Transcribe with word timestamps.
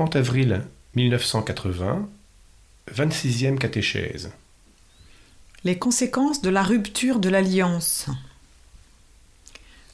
30 0.00 0.16
avril 0.16 0.62
1980, 0.94 2.08
26e 2.90 3.58
catéchèse. 3.58 4.30
Les 5.62 5.78
conséquences 5.78 6.40
de 6.40 6.48
la 6.48 6.62
rupture 6.62 7.18
de 7.18 7.28
l'alliance. 7.28 8.06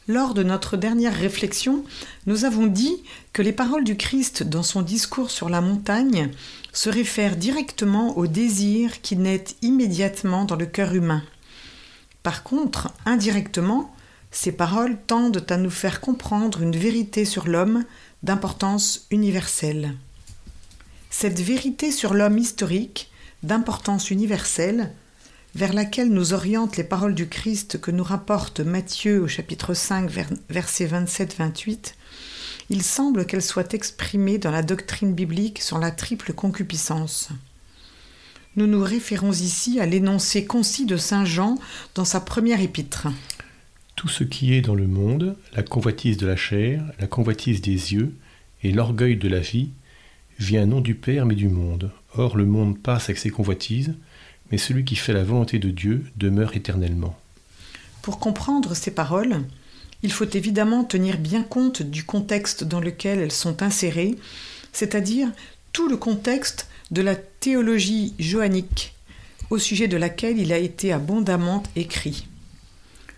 Lors 0.06 0.32
de 0.32 0.45
notre 0.45 0.77
dernière 0.77 1.19
réflexion, 1.19 1.84
nous 2.27 2.45
avons 2.45 2.69
dit 2.69 3.03
que 3.32 3.42
les 3.42 3.50
paroles 3.50 3.82
du 3.82 3.96
Christ 3.96 4.45
dans 4.45 4.62
son 4.62 4.82
discours 4.82 5.32
sur 5.32 5.48
la 5.48 5.61
montagne 5.61 6.30
se 6.73 6.88
réfèrent 6.88 7.34
directement 7.34 8.16
au 8.16 8.29
désir 8.29 9.00
qui 9.00 9.16
naît 9.16 9.43
immédiatement 9.61 10.45
dans 10.45 10.54
le 10.54 10.66
cœur 10.66 10.95
humain. 10.95 11.25
Par 12.23 12.45
contre, 12.45 12.93
indirectement, 13.07 13.93
ces 14.30 14.52
paroles 14.52 14.98
tendent 15.09 15.45
à 15.48 15.57
nous 15.57 15.70
faire 15.70 16.00
comprendre 16.00 16.62
une 16.62 16.77
vérité 16.77 17.25
sur 17.25 17.48
l'homme 17.48 17.84
d'importance 18.27 19.06
universelle. 19.12 19.95
Cette 21.11 21.38
vérité 21.38 21.93
sur 21.93 22.12
l'homme 22.12 22.39
historique, 22.39 23.08
d'importance 23.44 24.11
universelle, 24.11 24.93
vers 25.54 25.72
laquelle 25.72 26.11
nous 26.11 26.32
orientent 26.32 26.76
les 26.76 26.82
paroles 26.82 27.14
du 27.14 27.29
Christ 27.29 27.81
que 27.81 27.93
nous 27.93 28.03
rapporte 28.03 28.58
Matthieu 28.58 29.22
au 29.22 29.29
chapitre 29.29 29.75
5, 29.75 30.11
versets 30.50 30.89
27-28, 30.89 31.94
il 32.69 32.83
semble 32.83 33.27
qu'elle 33.27 33.44
soit 33.44 33.75
exprimée 33.75 34.39
dans 34.39 34.50
la 34.50 34.64
doctrine 34.64 35.14
biblique 35.14 35.62
sur 35.62 35.78
la 35.78 35.92
triple 35.92 36.33
concupiscence. 36.33 37.28
Nous 38.56 38.67
nous 38.67 38.83
référons 38.83 39.31
ici 39.31 39.78
à 39.78 39.86
l'énoncé 39.86 40.47
concis 40.47 40.84
de 40.84 40.97
Saint 40.97 41.25
Jean 41.25 41.55
dans 41.95 42.05
sa 42.05 42.19
première 42.19 42.61
épître. 42.61 43.06
Tout 43.97 44.09
ce 44.09 44.25
qui 44.25 44.53
est 44.53 44.61
dans 44.61 44.75
le 44.75 44.86
monde, 44.86 45.36
la 45.55 45.62
convoitise 45.62 46.19
de 46.19 46.27
la 46.27 46.37
chair, 46.37 46.84
la 47.00 47.06
convoitise 47.06 47.62
des 47.62 47.95
yeux 47.95 48.14
et 48.62 48.70
l'orgueil 48.70 49.17
de 49.17 49.27
la 49.27 49.41
vie, 49.41 49.70
vient 50.39 50.67
non 50.67 50.83
du 50.83 50.95
Père 50.95 51.25
mais 51.25 51.34
du 51.34 51.48
monde. 51.48 51.91
Or 52.14 52.37
le 52.37 52.45
monde 52.45 52.78
passe 52.78 53.05
avec 53.05 53.17
ses 53.17 53.31
convoitises, 53.31 53.95
mais 54.51 54.59
celui 54.59 54.85
qui 54.85 54.97
fait 54.97 55.15
la 55.15 55.25
volonté 55.25 55.59
de 55.59 55.70
Dieu 55.70 56.05
demeure 56.17 56.55
éternellement. 56.55 57.19
Pour 58.03 58.19
comprendre 58.19 58.75
ces 58.75 58.91
paroles, 58.91 59.43
il 60.03 60.13
faut 60.13 60.29
évidemment 60.29 60.85
tenir 60.85 61.17
bien 61.19 61.42
compte 61.42 61.83
du 61.83 62.05
contexte 62.05 62.65
dans 62.65 62.81
lequel 62.81 63.19
elles 63.19 63.33
sont 63.33 63.63
insérées, 63.63 64.15
c'est-à-dire 64.73 65.29
tout 65.73 65.89
le 65.89 65.97
contexte 65.97 66.69
de 66.91 67.01
la 67.01 67.17
théologie 67.17 68.15
johannique, 68.19 68.95
au 69.48 69.57
sujet 69.57 69.89
de 69.89 69.97
laquelle 69.97 70.39
il 70.39 70.53
a 70.53 70.59
été 70.59 70.92
abondamment 70.92 71.63
écrit. 71.77 72.27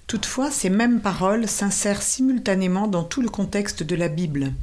Toutefois, 0.09 0.51
ces 0.51 0.71
mêmes 0.71 1.03
paroles 1.03 1.47
s'insèrent 1.47 2.01
simultanément 2.01 2.89
dans 2.89 3.05
tout 3.05 3.21
le 3.21 3.29
contexte 3.29 3.83
de 3.83 3.95
la 3.95 4.09
Bible. 4.09 4.55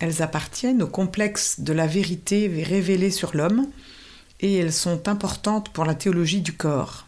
Elles 0.00 0.20
appartiennent 0.20 0.82
au 0.82 0.86
complexe 0.86 1.60
de 1.60 1.72
la 1.72 1.86
vérité 1.86 2.62
révélée 2.62 3.10
sur 3.10 3.34
l'homme, 3.34 3.66
et 4.40 4.54
elles 4.56 4.74
sont 4.74 5.08
importantes 5.08 5.70
pour 5.70 5.86
la 5.86 5.94
théologie 5.94 6.42
du 6.42 6.52
corps. 6.52 7.06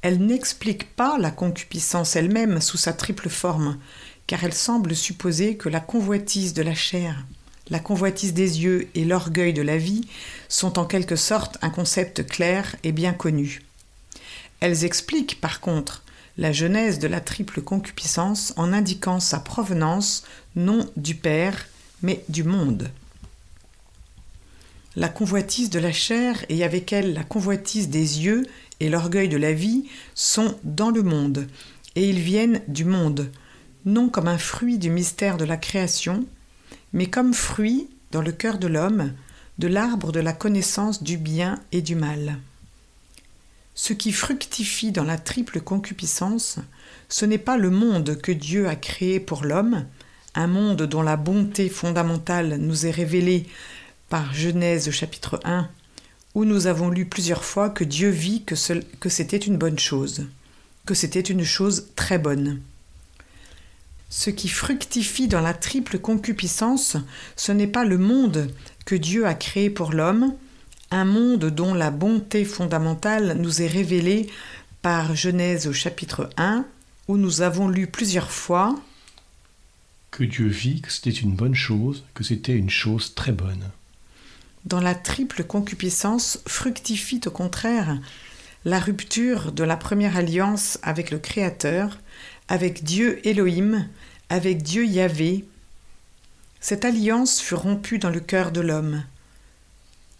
Elles 0.00 0.24
n'expliquent 0.24 0.96
pas 0.96 1.18
la 1.18 1.30
concupiscence 1.30 2.16
elle-même 2.16 2.62
sous 2.62 2.78
sa 2.78 2.94
triple 2.94 3.28
forme, 3.28 3.78
car 4.26 4.42
elles 4.42 4.54
semblent 4.54 4.96
supposer 4.96 5.58
que 5.58 5.68
la 5.68 5.80
convoitise 5.80 6.54
de 6.54 6.62
la 6.62 6.74
chair, 6.74 7.22
la 7.68 7.80
convoitise 7.80 8.32
des 8.32 8.62
yeux 8.62 8.88
et 8.94 9.04
l'orgueil 9.04 9.52
de 9.52 9.60
la 9.60 9.76
vie 9.76 10.08
sont 10.48 10.78
en 10.78 10.86
quelque 10.86 11.16
sorte 11.16 11.58
un 11.60 11.68
concept 11.68 12.26
clair 12.26 12.76
et 12.82 12.92
bien 12.92 13.12
connu. 13.12 13.60
Elles 14.60 14.86
expliquent 14.86 15.38
par 15.38 15.60
contre 15.60 16.02
la 16.38 16.52
genèse 16.52 16.98
de 16.98 17.08
la 17.08 17.20
triple 17.20 17.60
concupiscence 17.60 18.52
en 18.56 18.72
indiquant 18.72 19.20
sa 19.20 19.40
provenance 19.40 20.24
non 20.56 20.88
du 20.96 21.14
Père, 21.14 21.68
mais 22.02 22.24
du 22.28 22.44
monde. 22.44 22.90
La 24.96 25.08
convoitise 25.08 25.70
de 25.70 25.78
la 25.78 25.92
chair 25.92 26.44
et 26.48 26.64
avec 26.64 26.92
elle 26.92 27.14
la 27.14 27.22
convoitise 27.24 27.88
des 27.88 28.24
yeux 28.24 28.44
et 28.80 28.88
l'orgueil 28.88 29.28
de 29.28 29.36
la 29.36 29.52
vie 29.52 29.84
sont 30.14 30.58
dans 30.64 30.90
le 30.90 31.02
monde, 31.02 31.46
et 31.94 32.08
ils 32.08 32.18
viennent 32.18 32.62
du 32.66 32.84
monde, 32.84 33.30
non 33.84 34.08
comme 34.08 34.28
un 34.28 34.38
fruit 34.38 34.78
du 34.78 34.90
mystère 34.90 35.36
de 35.36 35.44
la 35.44 35.56
création, 35.56 36.26
mais 36.92 37.06
comme 37.06 37.34
fruit, 37.34 37.88
dans 38.10 38.22
le 38.22 38.32
cœur 38.32 38.58
de 38.58 38.66
l'homme, 38.66 39.12
de 39.58 39.68
l'arbre 39.68 40.10
de 40.10 40.20
la 40.20 40.32
connaissance 40.32 41.02
du 41.02 41.18
bien 41.18 41.60
et 41.70 41.82
du 41.82 41.94
mal. 41.94 42.38
Ce 43.82 43.94
qui 43.94 44.12
fructifie 44.12 44.92
dans 44.92 45.04
la 45.04 45.16
triple 45.16 45.62
concupiscence, 45.62 46.58
ce 47.08 47.24
n'est 47.24 47.38
pas 47.38 47.56
le 47.56 47.70
monde 47.70 48.20
que 48.20 48.30
Dieu 48.30 48.68
a 48.68 48.76
créé 48.76 49.20
pour 49.20 49.42
l'homme, 49.42 49.86
un 50.34 50.48
monde 50.48 50.82
dont 50.82 51.00
la 51.00 51.16
bonté 51.16 51.70
fondamentale 51.70 52.58
nous 52.58 52.84
est 52.84 52.90
révélée 52.90 53.46
par 54.10 54.34
Genèse 54.34 54.90
chapitre 54.90 55.40
1, 55.44 55.66
où 56.34 56.44
nous 56.44 56.66
avons 56.66 56.90
lu 56.90 57.06
plusieurs 57.06 57.42
fois 57.42 57.70
que 57.70 57.82
Dieu 57.82 58.10
vit 58.10 58.44
que, 58.44 58.54
c'était 58.54 59.38
une 59.38 59.56
bonne 59.56 59.78
chose, 59.78 60.26
que 60.84 60.92
c'était 60.92 61.18
une 61.20 61.44
chose 61.44 61.86
très 61.96 62.18
bonne. 62.18 62.60
Ce 64.10 64.28
qui 64.28 64.48
fructifie 64.48 65.26
dans 65.26 65.40
la 65.40 65.54
triple 65.54 65.98
concupiscence, 65.98 66.98
ce 67.34 67.50
n'est 67.50 67.66
pas 67.66 67.86
le 67.86 67.96
monde 67.96 68.54
que 68.84 68.94
Dieu 68.94 69.26
a 69.26 69.32
créé 69.32 69.70
pour 69.70 69.92
l'homme, 69.92 70.34
un 70.90 71.04
monde 71.04 71.46
dont 71.46 71.74
la 71.74 71.90
bonté 71.90 72.44
fondamentale 72.44 73.36
nous 73.38 73.62
est 73.62 73.66
révélée 73.66 74.28
par 74.82 75.14
Genèse 75.14 75.66
au 75.66 75.72
chapitre 75.72 76.30
1, 76.36 76.64
où 77.08 77.16
nous 77.16 77.42
avons 77.42 77.68
lu 77.68 77.86
plusieurs 77.86 78.30
fois 78.30 78.76
que 80.10 80.24
Dieu 80.24 80.48
vit 80.48 80.80
que 80.80 80.90
c'était 80.90 81.10
une 81.10 81.34
bonne 81.34 81.54
chose, 81.54 82.04
que 82.14 82.24
c'était 82.24 82.56
une 82.56 82.70
chose 82.70 83.14
très 83.14 83.32
bonne. 83.32 83.70
Dans 84.64 84.80
la 84.80 84.94
triple 84.94 85.44
concupiscence 85.44 86.40
fructifie 86.46 87.20
au 87.26 87.30
contraire 87.30 87.98
la 88.64 88.78
rupture 88.78 89.52
de 89.52 89.64
la 89.64 89.76
première 89.76 90.16
alliance 90.16 90.78
avec 90.82 91.10
le 91.10 91.18
Créateur, 91.18 91.98
avec 92.48 92.84
Dieu 92.84 93.26
Elohim, 93.26 93.88
avec 94.28 94.62
Dieu 94.62 94.84
Yahvé. 94.84 95.46
Cette 96.60 96.84
alliance 96.84 97.40
fut 97.40 97.54
rompue 97.54 97.98
dans 97.98 98.10
le 98.10 98.20
cœur 98.20 98.52
de 98.52 98.60
l'homme 98.60 99.02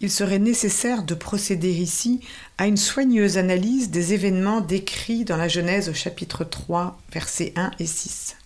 il 0.00 0.10
serait 0.10 0.38
nécessaire 0.38 1.02
de 1.02 1.14
procéder 1.14 1.72
ici 1.72 2.20
à 2.58 2.66
une 2.66 2.76
soigneuse 2.76 3.36
analyse 3.36 3.90
des 3.90 4.14
événements 4.14 4.60
décrits 4.60 5.24
dans 5.24 5.36
la 5.36 5.48
Genèse 5.48 5.88
au 5.88 5.94
chapitre 5.94 6.44
3, 6.44 6.98
versets 7.12 7.52
1 7.56 7.72
et 7.78 7.86
6. 7.86 8.36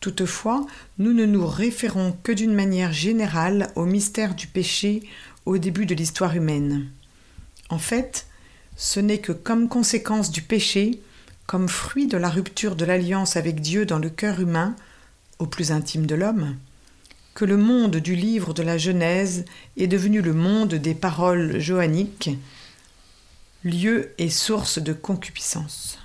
Toutefois, 0.00 0.66
nous 0.98 1.12
ne 1.12 1.26
nous 1.26 1.46
référons 1.46 2.16
que 2.22 2.32
d'une 2.32 2.54
manière 2.54 2.92
générale 2.92 3.70
au 3.76 3.84
mystère 3.84 4.34
du 4.34 4.46
péché 4.46 5.02
au 5.46 5.58
début 5.58 5.86
de 5.86 5.94
l'histoire 5.94 6.34
humaine. 6.34 6.90
En 7.68 7.78
fait, 7.78 8.26
ce 8.76 8.98
n'est 8.98 9.18
que 9.18 9.32
comme 9.32 9.68
conséquence 9.68 10.30
du 10.30 10.42
péché, 10.42 11.02
comme 11.46 11.68
fruit 11.68 12.06
de 12.06 12.16
la 12.16 12.30
rupture 12.30 12.76
de 12.76 12.84
l'alliance 12.84 13.36
avec 13.36 13.60
Dieu 13.60 13.84
dans 13.84 13.98
le 13.98 14.10
cœur 14.10 14.40
humain, 14.40 14.74
au 15.38 15.46
plus 15.46 15.70
intime 15.70 16.06
de 16.06 16.14
l'homme, 16.14 16.56
que 17.34 17.44
le 17.44 17.56
monde 17.56 17.96
du 17.96 18.14
livre 18.16 18.54
de 18.54 18.62
la 18.62 18.78
Genèse 18.78 19.44
est 19.76 19.86
devenu 19.86 20.20
le 20.20 20.34
monde 20.34 20.74
des 20.74 20.94
paroles 20.94 21.58
johanniques, 21.58 22.30
lieu 23.64 24.12
et 24.18 24.30
source 24.30 24.78
de 24.78 24.92
concupiscence. 24.92 25.98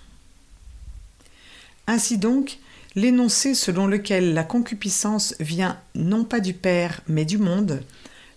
Ainsi 1.88 2.18
donc, 2.18 2.60
l'énoncé 2.96 3.56
selon 3.56 3.88
lequel 3.88 4.34
la 4.34 4.44
concupiscence 4.44 5.36
vient 5.40 5.80
non 5.94 6.24
pas 6.24 6.40
du 6.40 6.54
Père 6.54 7.02
mais 7.08 7.26
du 7.26 7.38
monde 7.38 7.84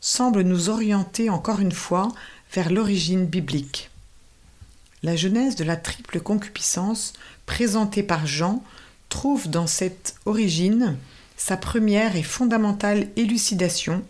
semble 0.01 0.43
nous 0.43 0.69
orienter 0.69 1.31
encore 1.31 1.61
une 1.61 1.73
fois 1.73 2.13
vers 2.53 2.71
l'origine 2.71 3.27
biblique. 3.27 3.91
La 5.03 5.17
genèse 5.17 5.57
de 5.57 5.65
la 5.65 5.77
triple 5.77 6.21
concupiscence 6.21 7.13
présentée 7.47 8.03
par 8.03 8.27
Jean 8.27 8.63
trouve 9.09 9.49
dans 9.49 9.67
cette 9.67 10.17
origine 10.27 10.97
sa 11.39 11.57
première 11.57 12.17
et 12.17 12.25
fondamentale 12.25 13.09
élucidation, 13.15 14.05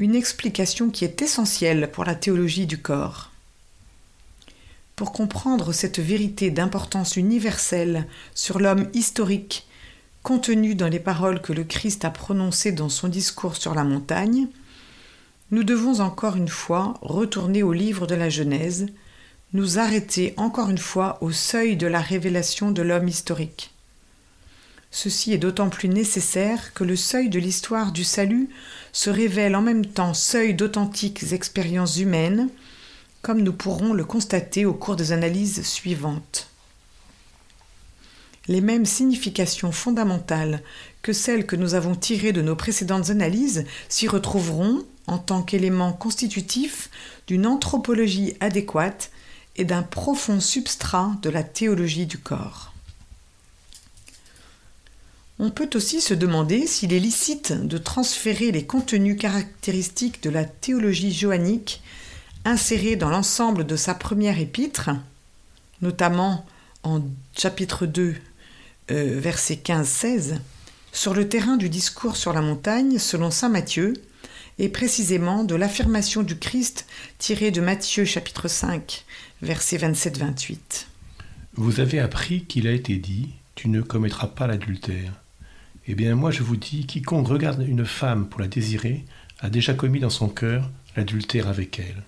une 0.00 0.16
explication 0.16 0.90
qui 0.90 1.04
est 1.04 1.22
essentielle 1.22 1.88
pour 1.90 2.04
la 2.04 2.16
théologie 2.16 2.66
du 2.66 2.78
corps. 2.78 3.30
Pour 4.96 5.12
comprendre 5.12 5.72
cette 5.72 6.00
vérité 6.00 6.50
d'importance 6.50 7.16
universelle 7.16 8.06
sur 8.34 8.58
l'homme 8.58 8.88
historique 8.92 9.66
contenue 10.24 10.74
dans 10.74 10.88
les 10.88 10.98
paroles 10.98 11.40
que 11.40 11.52
le 11.52 11.62
Christ 11.62 12.04
a 12.04 12.10
prononcées 12.10 12.72
dans 12.72 12.88
son 12.88 13.06
discours 13.06 13.54
sur 13.54 13.74
la 13.74 13.84
montagne, 13.84 14.48
nous 15.52 15.62
devons 15.62 16.00
encore 16.00 16.34
une 16.34 16.48
fois 16.48 16.94
retourner 17.02 17.62
au 17.62 17.72
livre 17.72 18.08
de 18.08 18.16
la 18.16 18.28
Genèse, 18.28 18.86
nous 19.52 19.78
arrêter 19.78 20.34
encore 20.36 20.70
une 20.70 20.76
fois 20.76 21.18
au 21.20 21.30
seuil 21.30 21.76
de 21.76 21.86
la 21.86 22.00
révélation 22.00 22.72
de 22.72 22.82
l'homme 22.82 23.08
historique. 23.08 23.70
Ceci 24.90 25.32
est 25.32 25.38
d'autant 25.38 25.68
plus 25.68 25.88
nécessaire 25.88 26.72
que 26.72 26.84
le 26.84 26.96
seuil 26.96 27.28
de 27.28 27.38
l'histoire 27.38 27.92
du 27.92 28.04
salut 28.04 28.48
se 28.92 29.10
révèle 29.10 29.54
en 29.54 29.62
même 29.62 29.86
temps 29.86 30.14
seuil 30.14 30.54
d'authentiques 30.54 31.32
expériences 31.32 31.98
humaines, 31.98 32.48
comme 33.22 33.42
nous 33.42 33.52
pourrons 33.52 33.92
le 33.92 34.04
constater 34.04 34.64
au 34.64 34.72
cours 34.72 34.96
des 34.96 35.12
analyses 35.12 35.62
suivantes. 35.62 36.48
les 38.48 38.62
mêmes 38.62 38.86
significations 38.86 39.72
fondamentales 39.72 40.62
que 41.02 41.12
celles 41.12 41.46
que 41.46 41.56
nous 41.56 41.74
avons 41.74 41.94
tirées 41.94 42.32
de 42.32 42.40
nos 42.40 42.56
précédentes 42.56 43.10
analyses 43.10 43.66
s'y 43.90 44.08
retrouveront 44.08 44.84
en 45.06 45.18
tant 45.18 45.42
qu'élément 45.42 45.92
constitutif 45.92 46.90
d'une 47.26 47.46
anthropologie 47.46 48.36
adéquate 48.40 49.10
et 49.56 49.64
d'un 49.64 49.82
profond 49.82 50.40
substrat 50.40 51.12
de 51.22 51.30
la 51.30 51.42
théologie 51.42 52.06
du 52.06 52.18
corps. 52.18 52.72
On 55.40 55.50
peut 55.50 55.70
aussi 55.74 56.00
se 56.00 56.14
demander 56.14 56.66
s'il 56.66 56.92
est 56.92 56.98
licite 56.98 57.52
de 57.52 57.78
transférer 57.78 58.50
les 58.50 58.66
contenus 58.66 59.16
caractéristiques 59.16 60.20
de 60.22 60.30
la 60.30 60.44
théologie 60.44 61.12
joannique 61.12 61.80
insérés 62.44 62.96
dans 62.96 63.10
l'ensemble 63.10 63.64
de 63.64 63.76
sa 63.76 63.94
première 63.94 64.40
épître, 64.40 64.90
notamment 65.80 66.44
en 66.82 67.02
chapitre 67.36 67.86
2, 67.86 68.16
euh, 68.90 69.20
versets 69.20 69.60
15-16, 69.64 70.40
sur 70.92 71.14
le 71.14 71.28
terrain 71.28 71.56
du 71.56 71.68
discours 71.68 72.16
sur 72.16 72.32
la 72.32 72.40
montagne 72.40 72.98
selon 72.98 73.30
Saint 73.30 73.48
Matthieu, 73.48 73.94
et 74.58 74.68
précisément 74.68 75.44
de 75.44 75.54
l'affirmation 75.54 76.24
du 76.24 76.36
Christ 76.36 76.86
tirée 77.18 77.52
de 77.52 77.60
Matthieu 77.60 78.04
chapitre 78.04 78.48
5, 78.48 79.04
versets 79.42 79.76
27-28. 79.76 80.86
Vous 81.54 81.78
avez 81.78 82.00
appris 82.00 82.44
qu'il 82.44 82.66
a 82.66 82.72
été 82.72 82.96
dit, 82.96 83.28
tu 83.54 83.68
ne 83.68 83.82
commettras 83.82 84.26
pas 84.26 84.48
l'adultère. 84.48 85.12
Eh 85.90 85.94
bien 85.94 86.14
moi 86.14 86.30
je 86.30 86.42
vous 86.42 86.56
dis, 86.56 86.84
quiconque 86.84 87.28
regarde 87.28 87.64
une 87.66 87.86
femme 87.86 88.28
pour 88.28 88.40
la 88.40 88.46
désirer 88.46 89.06
a 89.40 89.48
déjà 89.48 89.72
commis 89.72 90.00
dans 90.00 90.10
son 90.10 90.28
cœur 90.28 90.70
l'adultère 90.96 91.48
avec 91.48 91.78
elle. 91.78 92.02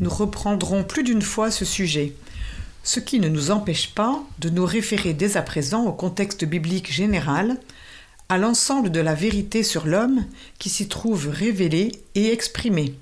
Nous 0.00 0.10
reprendrons 0.10 0.84
plus 0.84 1.02
d'une 1.02 1.22
fois 1.22 1.50
ce 1.50 1.64
sujet, 1.64 2.12
ce 2.82 3.00
qui 3.00 3.20
ne 3.20 3.30
nous 3.30 3.50
empêche 3.50 3.94
pas 3.94 4.22
de 4.38 4.50
nous 4.50 4.66
référer 4.66 5.14
dès 5.14 5.38
à 5.38 5.42
présent 5.42 5.86
au 5.86 5.92
contexte 5.92 6.44
biblique 6.44 6.92
général, 6.92 7.58
à 8.28 8.36
l'ensemble 8.36 8.90
de 8.90 9.00
la 9.00 9.14
vérité 9.14 9.62
sur 9.62 9.86
l'homme 9.86 10.26
qui 10.58 10.68
s'y 10.68 10.88
trouve 10.88 11.28
révélée 11.28 11.92
et 12.14 12.32
exprimée. 12.32 12.94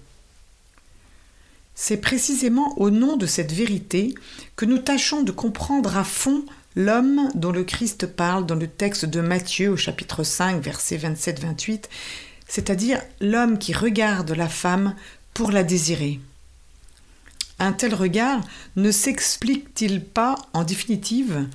C'est 1.74 1.96
précisément 1.96 2.78
au 2.78 2.90
nom 2.90 3.16
de 3.16 3.26
cette 3.26 3.50
vérité 3.50 4.14
que 4.54 4.64
nous 4.64 4.78
tâchons 4.78 5.22
de 5.22 5.32
comprendre 5.32 5.96
à 5.96 6.04
fond 6.04 6.44
L'homme 6.76 7.30
dont 7.34 7.52
le 7.52 7.62
Christ 7.62 8.06
parle 8.06 8.46
dans 8.46 8.56
le 8.56 8.66
texte 8.66 9.04
de 9.04 9.20
Matthieu 9.20 9.70
au 9.70 9.76
chapitre 9.76 10.24
5, 10.24 10.60
versets 10.60 10.96
27-28, 10.96 11.84
c'est-à-dire 12.48 13.00
l'homme 13.20 13.58
qui 13.58 13.72
regarde 13.72 14.32
la 14.32 14.48
femme 14.48 14.96
pour 15.34 15.52
la 15.52 15.62
désirer. 15.62 16.20
Un 17.60 17.72
tel 17.72 17.94
regard 17.94 18.40
ne 18.74 18.90
s'explique-t-il 18.90 20.04
pas, 20.04 20.34
en 20.52 20.64
définitive, 20.64 21.46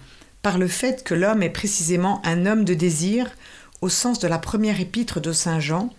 par 0.42 0.57
le 0.57 0.69
fait 0.69 1.04
que 1.04 1.13
l'homme 1.13 1.44
est 1.44 1.50
précisément 1.50 2.21
un 2.25 2.45
homme 2.45 2.63
de 2.63 2.74
désir, 2.74 3.30
au 3.81 3.89
sens 3.89 4.19
de 4.19 4.27
la 4.27 4.39
première 4.39 4.80
épître 4.80 5.19
de 5.19 5.33
Saint 5.33 5.60
Jean, 5.60 5.94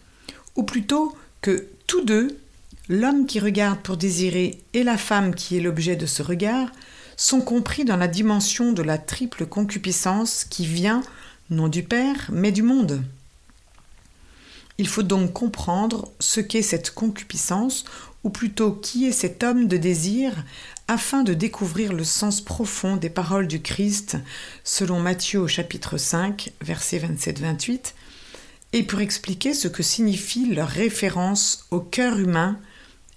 ou 0.57 0.63
plutôt 0.63 1.15
que 1.43 1.67
tous 1.87 2.03
deux, 2.05 2.39
l'homme 2.89 3.27
qui 3.27 3.39
regarde 3.39 3.81
pour 3.81 3.99
désirer 3.99 4.63
et 4.73 4.83
la 4.83 4.97
femme 4.97 5.35
qui 5.35 5.59
est 5.59 5.61
l'objet 5.61 5.97
de 5.97 6.07
ce 6.07 6.23
regard, 6.23 6.71
sont 7.21 7.43
compris 7.43 7.85
dans 7.85 7.99
la 7.99 8.09
dimension 8.09 8.73
de 8.73 8.83
la 8.83 8.97
triple 8.97 9.45
concupiscence 9.45 10.45
qui 10.49 10.65
vient 10.65 11.03
non 11.51 11.69
du 11.69 11.83
Père, 11.83 12.31
mais 12.33 12.51
du 12.51 12.63
monde. 12.63 13.03
Il 14.79 14.89
faut 14.89 15.03
donc 15.03 15.35
comprendre 15.35 16.11
ce 16.19 16.41
qu'est 16.41 16.63
cette 16.63 16.95
concupiscence, 16.95 17.85
ou 18.25 18.31
plutôt 18.31 18.73
qui 18.73 19.05
est 19.05 19.13
cet 19.13 19.43
homme 19.43 19.69
de 19.69 19.77
désir, 19.77 20.33
afin 20.89 21.23
de 21.23 21.35
découvrir 21.35 21.93
le 21.93 22.05
sens 22.05 22.41
profond 22.41 22.97
des 22.97 23.11
paroles 23.11 23.49
du 23.49 23.61
Christ, 23.61 24.17
selon 24.65 24.99
Matthieu 24.99 25.47
chapitre 25.47 25.99
5, 25.99 26.53
versets 26.63 27.01
27-28, 27.01 27.93
et 28.73 28.83
pour 28.83 29.01
expliquer 29.01 29.53
ce 29.53 29.69
que 29.69 29.83
signifie 29.83 30.47
leur 30.47 30.69
référence 30.69 31.67
au 31.71 31.81
cœur 31.81 32.17
humain, 32.17 32.59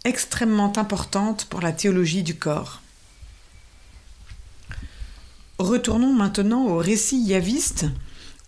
extrêmement 0.04 0.78
importante 0.78 1.46
pour 1.46 1.62
la 1.62 1.72
théologie 1.72 2.24
du 2.24 2.36
corps. 2.36 2.83
Retournons 5.64 6.12
maintenant 6.12 6.66
au 6.66 6.78
récit 6.78 7.22
yaviste, 7.22 7.86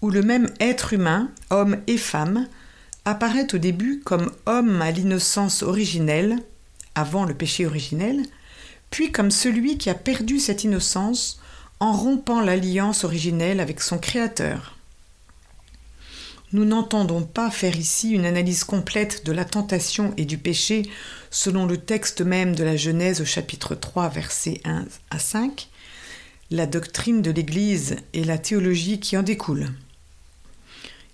où 0.01 0.09
le 0.09 0.21
même 0.21 0.51
être 0.59 0.91
humain, 0.91 1.31
homme 1.49 1.77
et 1.87 1.97
femme, 1.97 2.45
apparaît 3.05 3.55
au 3.55 3.57
début 3.57 4.01
comme 4.03 4.33
homme 4.45 4.81
à 4.81 4.91
l'innocence 4.91 5.63
originelle, 5.63 6.43
avant 6.93 7.23
le 7.23 7.33
péché 7.33 7.65
originel, 7.65 8.21
puis 8.89 9.13
comme 9.13 9.31
celui 9.31 9.77
qui 9.77 9.89
a 9.89 9.93
perdu 9.93 10.39
cette 10.39 10.65
innocence 10.65 11.39
en 11.79 11.93
rompant 11.93 12.41
l'alliance 12.41 13.05
originelle 13.05 13.61
avec 13.61 13.79
son 13.79 13.97
Créateur. 13.97 14.75
Nous 16.51 16.65
n'entendons 16.65 17.21
pas 17.21 17.49
faire 17.49 17.77
ici 17.77 18.11
une 18.11 18.25
analyse 18.25 18.65
complète 18.65 19.25
de 19.25 19.31
la 19.31 19.45
tentation 19.45 20.13
et 20.17 20.25
du 20.25 20.37
péché 20.37 20.83
selon 21.31 21.65
le 21.65 21.77
texte 21.77 22.19
même 22.19 22.55
de 22.55 22.65
la 22.65 22.75
Genèse 22.75 23.21
au 23.21 23.25
chapitre 23.25 23.73
3 23.73 24.09
versets 24.09 24.59
1 24.65 24.83
à 25.11 25.19
5, 25.19 25.69
la 26.51 26.67
doctrine 26.67 27.21
de 27.21 27.31
l'Église 27.31 27.95
et 28.13 28.23
la 28.23 28.37
théologie 28.37 28.99
qui 28.99 29.17
en 29.17 29.23
découlent. 29.23 29.71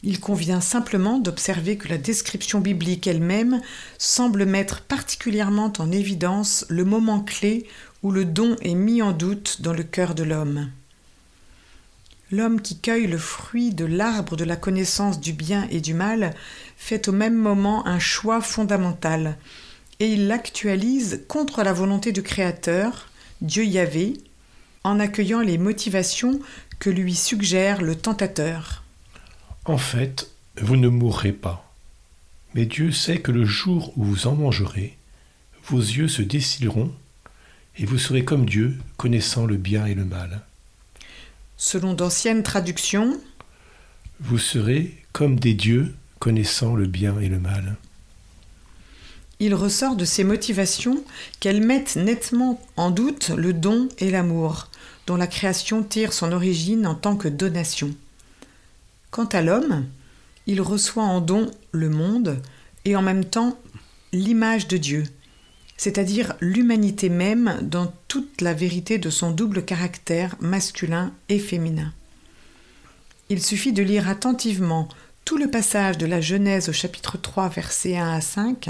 Il 0.04 0.20
convient 0.20 0.62
simplement 0.62 1.20
d'observer 1.20 1.78
que 1.78 1.88
la 1.88 1.98
description 1.98 2.60
biblique 2.60 3.06
elle-même 3.06 3.62
semble 3.98 4.46
mettre 4.46 4.82
particulièrement 4.82 5.72
en 5.78 5.92
évidence 5.92 6.66
le 6.70 6.84
moment 6.84 7.22
clé 7.22 7.68
où 8.02 8.12
le 8.12 8.26
don 8.26 8.56
est 8.62 8.74
mis 8.74 9.02
en 9.02 9.12
doute 9.12 9.62
dans 9.62 9.74
le 9.74 9.84
cœur 9.84 10.16
de 10.16 10.24
l'homme. 10.24 10.72
L'homme 12.32 12.62
qui 12.62 12.80
cueille 12.80 13.08
le 13.08 13.18
fruit 13.18 13.72
de 13.74 13.86
l'arbre 13.86 14.36
de 14.36 14.46
la 14.46 14.56
connaissance 14.56 15.20
du 15.20 15.34
bien 15.34 15.68
et 15.70 15.82
du 15.82 15.94
mal 15.94 16.34
fait 16.78 17.08
au 17.08 17.12
même 17.12 17.36
moment 17.36 17.86
un 17.86 18.00
choix 18.00 18.42
fondamental, 18.42 19.38
et 20.00 20.14
il 20.14 20.28
l'actualise 20.28 21.24
contre 21.28 21.62
la 21.62 21.74
volonté 21.74 22.12
du 22.12 22.24
Créateur, 22.24 23.10
Dieu 23.42 23.66
Yahvé, 23.66 24.14
en 24.84 25.00
accueillant 25.00 25.42
les 25.42 25.58
motivations 25.58 26.40
que 26.80 26.90
lui 26.90 27.16
suggère 27.16 27.82
le 27.82 27.96
tentateur. 27.96 28.84
En 29.66 29.78
fait, 29.78 30.32
vous 30.58 30.78
ne 30.78 30.88
mourrez 30.88 31.32
pas. 31.32 31.72
Mais 32.54 32.66
Dieu 32.66 32.92
sait 32.92 33.20
que 33.20 33.32
le 33.32 33.46
jour 33.46 33.94
où 33.96 34.04
vous 34.04 34.28
en 34.28 34.36
mangerez, 34.36 34.98
vos 35.66 35.80
yeux 35.80 36.08
se 36.08 36.22
décileront 36.22 36.92
et 37.78 37.86
vous 37.86 37.98
serez 37.98 38.26
comme 38.26 38.46
Dieu, 38.46 38.78
connaissant 38.98 39.46
le 39.46 39.58
bien 39.58 39.86
et 39.86 39.94
le 39.94 40.06
mal. 40.06 40.42
Selon 41.58 41.94
d'anciennes 41.94 42.44
traductions, 42.44 43.22
vous 44.20 44.40
serez 44.40 44.98
comme 45.14 45.40
des 45.40 45.54
dieux, 45.54 45.96
connaissant 46.20 46.76
le 46.76 46.88
bien 46.88 47.20
et 47.20 47.30
le 47.30 47.40
mal. 47.40 47.78
Il 49.44 49.56
ressort 49.56 49.96
de 49.96 50.06
ces 50.06 50.24
motivations 50.24 51.04
qu'elles 51.40 51.66
mettent 51.66 51.96
nettement 51.96 52.62
en 52.78 52.92
doute 52.92 53.30
le 53.30 53.54
don 53.54 53.90
et 53.98 54.12
l'amour, 54.12 54.68
dont 55.08 55.16
la 55.16 55.26
création 55.26 55.82
tire 55.82 56.14
son 56.14 56.32
origine 56.32 56.86
en 56.86 56.94
tant 56.94 57.16
que 57.16 57.28
donation. 57.28 57.90
Quant 59.10 59.26
à 59.26 59.42
l'homme, 59.42 59.88
il 60.46 60.62
reçoit 60.62 61.06
en 61.06 61.22
don 61.22 61.50
le 61.72 61.90
monde 61.90 62.40
et 62.86 62.96
en 62.96 63.02
même 63.02 63.26
temps 63.26 63.58
l'image 64.14 64.68
de 64.68 64.78
Dieu, 64.78 65.06
c'est-à-dire 65.76 66.36
l'humanité 66.40 67.10
même 67.10 67.58
dans 67.64 67.92
toute 68.08 68.42
la 68.42 68.54
vérité 68.54 69.00
de 69.00 69.10
son 69.10 69.32
double 69.32 69.66
caractère 69.66 70.36
masculin 70.40 71.14
et 71.30 71.40
féminin. 71.40 71.92
Il 73.30 73.42
suffit 73.42 73.74
de 73.74 73.82
lire 73.82 74.08
attentivement 74.08 74.88
tout 75.26 75.38
le 75.38 75.50
passage 75.50 75.98
de 75.98 76.06
la 76.06 76.22
Genèse 76.22 76.70
au 76.70 76.74
chapitre 76.74 77.18
3 77.18 77.50
versets 77.50 77.98
1 77.98 78.14
à 78.14 78.22
5 78.22 78.70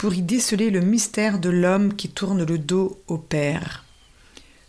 pour 0.00 0.14
y 0.14 0.22
déceler 0.22 0.70
le 0.70 0.80
mystère 0.80 1.38
de 1.38 1.50
l'homme 1.50 1.94
qui 1.94 2.08
tourne 2.08 2.44
le 2.44 2.58
dos 2.58 3.00
au 3.06 3.18
Père 3.18 3.84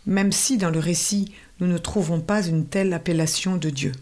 même 0.06 0.32
si 0.32 0.56
dans 0.56 0.70
le 0.70 0.78
récit 0.78 1.32
nous 1.60 1.66
ne 1.66 1.78
trouvons 1.78 2.20
pas 2.20 2.46
une 2.46 2.66
telle 2.66 2.92
appellation 2.92 3.56
de 3.56 3.70
Dieu. 3.70 3.92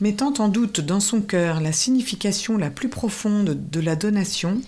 Mettant 0.00 0.34
en 0.38 0.48
doute 0.48 0.80
dans 0.80 1.00
son 1.00 1.20
cœur 1.20 1.60
la 1.60 1.72
signification 1.72 2.56
la 2.56 2.70
plus 2.70 2.88
profonde 2.88 3.68
de 3.70 3.80
la 3.80 3.96
donation, 3.96 4.60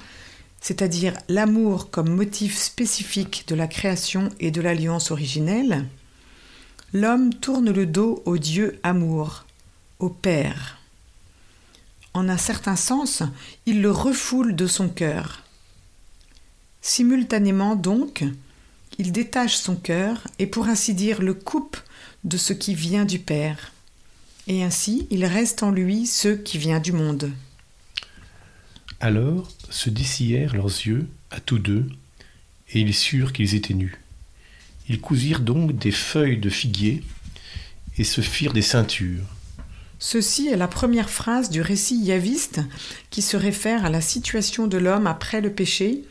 c'est-à-dire 0.60 1.14
l'amour 1.28 1.90
comme 1.90 2.08
motif 2.08 2.56
spécifique 2.56 3.44
de 3.48 3.54
la 3.54 3.66
création 3.66 4.28
et 4.40 4.50
de 4.50 4.60
l'alliance 4.60 5.10
originelle, 5.10 5.86
l'homme 6.92 7.34
tourne 7.34 7.70
le 7.70 7.86
dos 7.86 8.22
au 8.24 8.38
Dieu 8.38 8.78
amour, 8.82 9.44
au 9.98 10.08
Père. 10.08 10.78
En 12.14 12.28
un 12.28 12.38
certain 12.38 12.76
sens, 12.76 13.24
il 13.66 13.82
le 13.82 13.90
refoule 13.90 14.54
de 14.54 14.68
son 14.68 14.88
cœur. 14.88 15.42
Simultanément 16.80 17.74
donc, 17.74 18.24
il 18.98 19.10
détache 19.10 19.56
son 19.56 19.74
cœur 19.74 20.28
et 20.38 20.46
pour 20.46 20.68
ainsi 20.68 20.94
dire 20.94 21.20
le 21.20 21.34
coupe 21.34 21.76
de 22.22 22.36
ce 22.36 22.52
qui 22.52 22.74
vient 22.74 23.04
du 23.04 23.18
Père. 23.18 23.72
Et 24.46 24.62
ainsi 24.62 25.08
il 25.10 25.24
reste 25.24 25.62
en 25.64 25.72
lui 25.72 26.06
ce 26.06 26.28
qui 26.28 26.56
vient 26.56 26.78
du 26.78 26.92
monde. 26.92 27.32
Alors 29.00 29.50
se 29.70 29.90
dessillèrent 29.90 30.54
leurs 30.54 30.66
yeux 30.66 31.08
à 31.30 31.40
tous 31.40 31.58
deux, 31.58 31.88
et 32.70 32.80
ils 32.80 32.94
surent 32.94 33.32
qu'ils 33.32 33.56
étaient 33.56 33.74
nus. 33.74 34.00
Ils 34.88 35.00
cousirent 35.00 35.40
donc 35.40 35.76
des 35.76 35.90
feuilles 35.90 36.38
de 36.38 36.50
figuier 36.50 37.02
et 37.98 38.04
se 38.04 38.20
firent 38.20 38.52
des 38.52 38.62
ceintures. 38.62 39.33
Ceci 40.06 40.48
est 40.48 40.58
la 40.58 40.68
première 40.68 41.08
phrase 41.08 41.48
du 41.48 41.62
récit 41.62 41.96
yaviste 41.96 42.60
qui 43.08 43.22
se 43.22 43.38
réfère 43.38 43.86
à 43.86 43.88
la 43.88 44.02
situation 44.02 44.66
de 44.66 44.76
l'homme 44.76 45.06
après 45.06 45.40
le 45.40 45.50
péché 45.50 46.04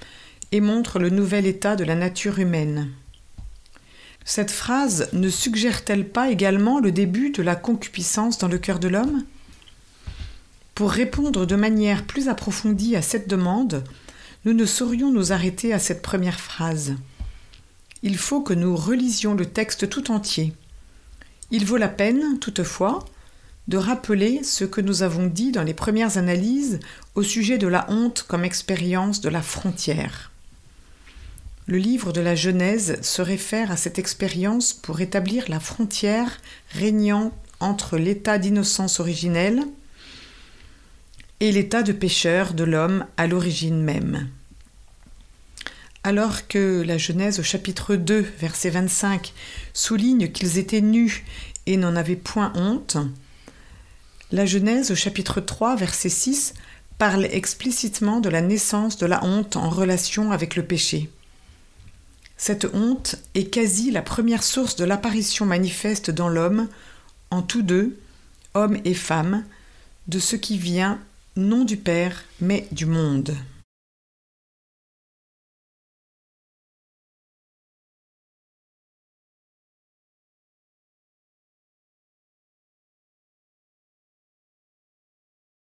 et 0.52 0.62
montre 0.62 0.98
le 0.98 1.12
nouvel 1.12 1.46
état 1.46 1.76
de 1.76 1.84
la 1.84 1.94
nature 1.94 2.40
humaine. 2.40 2.90
Cette 4.26 4.50
phrase 4.50 5.10
ne 5.14 5.30
suggère-t-elle 5.30 6.10
pas 6.10 6.32
également 6.32 6.80
le 6.80 6.92
début 6.92 7.30
de 7.30 7.44
la 7.44 7.56
concupiscence 7.56 8.40
dans 8.40 8.48
le 8.48 8.58
cœur 8.58 8.80
de 8.80 8.88
l'homme? 8.88 9.26
Pour 10.74 10.90
répondre 10.90 11.46
de 11.46 11.56
manière 11.56 12.04
plus 12.04 12.30
approfondie 12.30 12.96
à 12.96 13.04
cette 13.04 13.30
demande, 13.30 13.84
nous 14.44 14.54
ne 14.54 14.66
saurions 14.66 15.12
nous 15.12 15.34
arrêter 15.34 15.72
à 15.72 15.78
cette 15.78 16.02
première 16.02 16.40
phrase. 16.40 16.96
Il 18.02 18.18
faut 18.18 18.42
que 18.42 18.56
nous 18.56 18.76
relisions 18.76 19.36
le 19.36 19.46
texte 19.46 19.88
tout 19.88 20.10
entier. 20.10 20.52
Il 21.52 21.64
vaut 21.64 21.78
la 21.78 21.90
peine, 21.90 22.40
toutefois, 22.40 23.06
de 23.68 23.78
rappeler 23.78 24.44
ce 24.44 24.66
que 24.66 24.82
nous 24.82 25.04
avons 25.04 25.28
dit 25.28 25.52
dans 25.52 25.64
les 25.64 25.74
premières 25.74 26.18
analyses 26.18 26.80
au 27.16 27.24
sujet 27.24 27.58
de 27.58 27.68
la 27.68 27.90
honte 27.90 28.26
comme 28.28 28.44
expérience 28.44 29.22
de 29.22 29.30
la 29.30 29.42
frontière. 29.42 30.32
Le 31.66 31.78
livre 31.78 32.12
de 32.12 32.20
la 32.20 32.36
Genèse 32.36 33.02
se 33.02 33.22
réfère 33.22 33.72
à 33.72 33.78
cette 33.78 34.00
expérience 34.00 34.74
pour 34.74 35.00
établir 35.00 35.46
la 35.48 35.62
frontière 35.62 36.42
régnant 36.72 37.32
entre 37.62 37.98
l'état 37.98 38.38
d'innocence 38.38 39.00
originelle 39.00 39.64
et 41.40 41.54
l'état 41.54 41.82
de 41.82 41.94
pécheur 41.94 42.54
de 42.54 42.66
l'homme 42.66 43.06
à 43.16 43.28
l'origine 43.28 43.82
même. 43.82 44.28
Alors 46.04 46.50
que 46.50 46.84
la 46.86 46.98
Genèse 46.98 47.40
au 47.40 47.44
chapitre 47.44 47.96
2, 47.96 48.26
verset 48.40 48.70
25, 48.70 49.34
souligne 49.74 50.30
qu'ils 50.34 50.58
étaient 50.58 50.82
nus 50.82 51.24
et 51.66 51.78
n'en 51.78 51.96
avaient 51.96 52.18
point 52.18 52.52
honte, 52.56 52.98
la 54.34 54.48
Genèse 54.48 54.90
au 54.90 54.96
chapitre 54.96 55.42
3, 55.42 55.76
verset 55.76 56.10
6 56.10 56.56
parle 56.98 57.26
explicitement 57.26 58.20
de 58.20 58.30
la 58.30 58.42
naissance 58.42 58.98
de 58.98 59.06
la 59.06 59.24
honte 59.24 59.58
en 59.58 59.70
relation 59.70 60.32
avec 60.32 60.56
le 60.56 60.66
péché. 60.66 61.12
Cette 62.36 62.66
honte 62.74 63.16
est 63.36 63.46
quasi 63.46 63.92
la 63.92 64.02
première 64.02 64.42
source 64.42 64.76
de 64.76 64.86
l'apparition 64.86 65.46
manifeste 65.46 66.10
dans 66.10 66.30
l'homme, 66.30 66.68
en 67.30 67.44
tous 67.44 67.62
deux, 67.62 67.96
homme 68.56 68.80
et 68.86 68.96
femme, 68.96 69.46
de 70.08 70.18
ce 70.18 70.36
qui 70.36 70.58
vient 70.58 71.00
non 71.36 71.64
du 71.64 71.78
Père, 71.78 72.24
mais 72.42 72.68
du 72.72 72.88
monde. 72.88 73.36